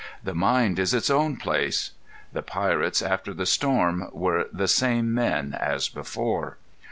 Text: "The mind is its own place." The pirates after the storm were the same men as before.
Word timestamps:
"The 0.23 0.33
mind 0.33 0.79
is 0.79 0.95
its 0.95 1.11
own 1.11 1.37
place." 1.37 1.91
The 2.33 2.41
pirates 2.41 3.03
after 3.03 3.35
the 3.35 3.45
storm 3.45 4.09
were 4.11 4.47
the 4.51 4.67
same 4.67 5.13
men 5.13 5.53
as 5.53 5.89
before. 5.89 6.57